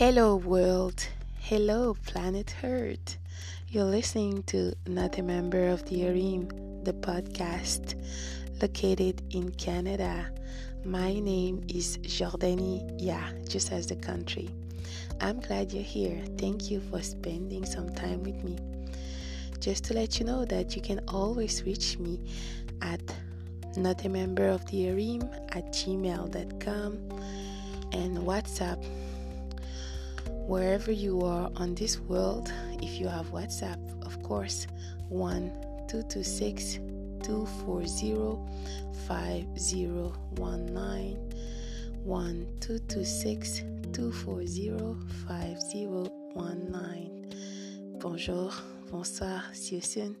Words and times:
Hello, 0.00 0.34
world. 0.34 1.08
Hello, 1.40 1.94
planet 2.06 2.54
Earth. 2.64 3.18
You're 3.68 3.84
listening 3.84 4.42
to 4.44 4.72
Not 4.86 5.18
a 5.18 5.22
Member 5.22 5.68
of 5.68 5.84
the 5.84 5.98
Harem, 5.98 6.48
the 6.84 6.94
podcast 6.94 8.02
located 8.62 9.20
in 9.34 9.50
Canada. 9.50 10.32
My 10.86 11.20
name 11.20 11.66
is 11.68 11.98
Jordanie, 11.98 12.90
yeah, 12.96 13.30
just 13.46 13.72
as 13.72 13.88
the 13.88 13.96
country. 13.96 14.48
I'm 15.20 15.38
glad 15.38 15.70
you're 15.70 15.82
here. 15.82 16.24
Thank 16.38 16.70
you 16.70 16.80
for 16.80 17.02
spending 17.02 17.66
some 17.66 17.90
time 17.94 18.22
with 18.22 18.42
me. 18.42 18.56
Just 19.58 19.84
to 19.84 19.92
let 19.92 20.18
you 20.18 20.24
know 20.24 20.46
that 20.46 20.74
you 20.74 20.80
can 20.80 21.02
always 21.08 21.62
reach 21.64 21.98
me 21.98 22.18
at 22.80 23.02
not 23.76 24.02
a 24.06 24.08
member 24.08 24.48
of 24.48 24.64
the 24.70 24.82
Harem 24.86 25.28
at 25.50 25.74
gmail.com 25.74 26.94
and 27.92 28.16
WhatsApp 28.16 28.82
wherever 30.50 30.90
you 30.90 31.22
are 31.22 31.48
on 31.54 31.76
this 31.76 32.00
world, 32.00 32.52
if 32.82 32.98
you 32.98 33.06
have 33.06 33.26
WhatsApp, 33.26 33.78
of 34.04 34.20
course, 34.24 34.66
1 35.08 35.48
226 35.88 36.80
240 37.22 38.36
5019. 39.06 41.16
1 42.02 42.46
226 42.60 43.62
240 43.92 44.96
5019. 45.28 47.32
Bonjour, 48.00 48.50
bonsoir, 48.90 49.44
see 49.52 49.76
you 49.76 49.80
soon. 49.80 50.16